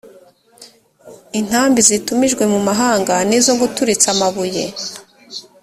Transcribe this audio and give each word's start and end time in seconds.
intambi 1.39 1.79
zatumijwe 1.87 2.43
mu 2.53 2.59
mahanga 2.67 3.13
ni 3.27 3.35
izo 3.39 3.53
guturitsa 3.61 4.07
amabuye 4.15 4.63